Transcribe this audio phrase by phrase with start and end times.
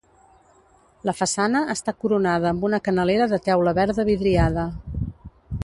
[1.09, 4.65] La façana està coronada amb una canalera de teula verda vidriada.